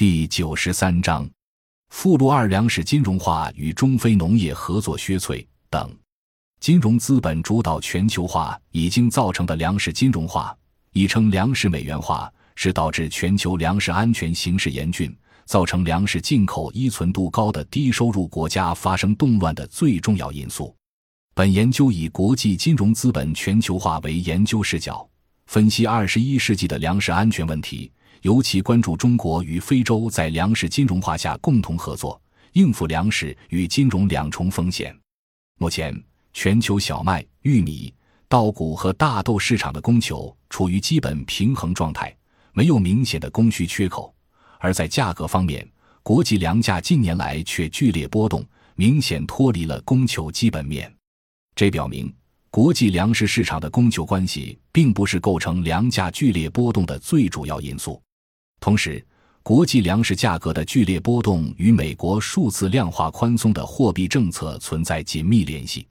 [0.00, 1.28] 第九十三章，
[1.90, 5.94] 附录二：粮食金融化与中非农业合作削脆等。
[6.58, 10.56] 金融资本主导全球化已经造成的粮食金融化，
[10.94, 20.74] 亦称粮食美元化，是导致全球粮食安全形势严峻、造成粮食进口依存度高的低收入国家发生动乱的最重要因素。
[21.34, 25.06] 本研究以国际金融资本全球化为研究视角，
[25.44, 27.92] 分析二十一世纪的粮食安全问题。
[28.22, 32.20] 尤其关注中国与非洲在粮食金融化下共同合作，
[32.52, 34.94] 应付粮食与金融两重风险。
[35.58, 35.98] 目前，
[36.32, 37.92] 全球小麦、玉米、
[38.28, 42.14] 稻谷和大豆市场的供求处于基本平衡状态，
[42.52, 44.14] 没有明显的供需缺口。
[44.58, 45.66] 而在价格方面，
[46.02, 50.94] 国际粮价近年来却剧烈波动，明显脱离了供求基本面。
[51.54, 52.14] 这表明，
[52.50, 58.00] 国际粮食市场的供求关系并不是构成粮价剧烈波动的最主要因素。
[58.60, 59.04] 同时，
[59.42, 65.86] 国际粮食价格的剧烈波动与美国数字量化宽松的货币政策存在紧密联系。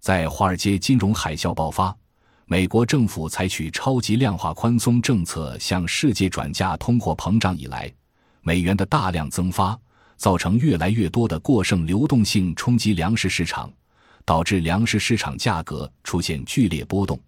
[0.00, 1.94] 在华尔街金融海啸爆发，
[2.46, 7.92] 美国政府采取超级量化宽松政策向世界转嫁通货膨胀以来，
[8.42, 9.76] 美元的大量增发，
[10.16, 13.72] 造成越来越多的过剩流动性冲击粮食市场，
[14.24, 17.18] 导致粮食市场价格出现剧烈波动。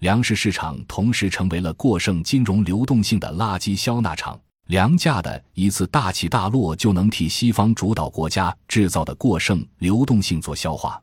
[0.00, 11.00] 粮食市场同时成为了过剩金融流动性的垃圾消纳场，粮价的一次大起大落就能替西方主导国家制造的过剩流动性做消化。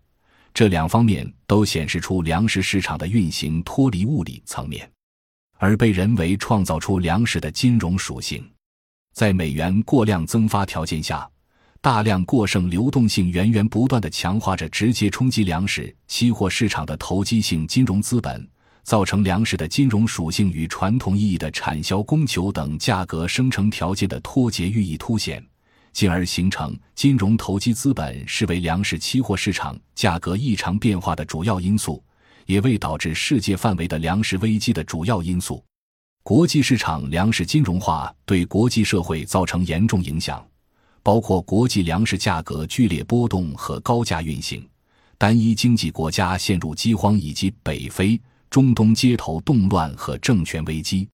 [0.53, 4.88] 这两方面都显示出粮食市场的运行脱离物理层面，
[5.58, 8.47] 而被人为创造出粮食的金融属性。
[9.14, 11.27] 在美元过量增发条件下，
[11.80, 18.48] 大量过剩流动性源源不断的强化着直接冲击粮食期货市场的投机性金融资本。
[18.84, 25.44] 造成粮食的金融属性与传统意义的产销供求等价格生成条件的脱节寓意凸显，
[25.94, 32.04] 进而形成金融投机资本视为粮食期货市场价格异常变化的主要因素，
[32.45, 35.64] 也为导致世界范围的粮食危机的主要因素。
[36.21, 40.45] 国际市场粮食金融化对国际社会造成严重影响，
[41.02, 44.67] 包括国际粮食价格剧烈波动和高价运行，
[45.17, 48.20] 单一经济国家陷入饥荒以及北非。
[48.53, 51.09] 中东街头动乱和政权危机，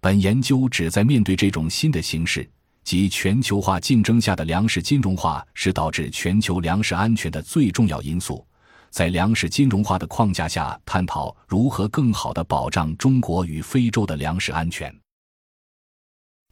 [0.00, 2.48] 本研究旨在面对这种新的形势
[2.84, 8.46] 及全球化竞争下的粮食金融化是导致全球粮食安全的最重要因素，
[8.88, 14.96] 在粮食金融化的框架下，探讨如何更好的保障中国与非洲的粮食安全。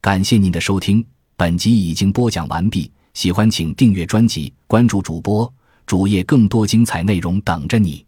[0.01, 1.01] 感谢您的收听，
[1.37, 2.91] 本集已经播讲完毕。
[3.13, 5.49] 喜欢请订阅专辑，关注主播
[5.85, 8.05] 主页，更多精彩内容等着你。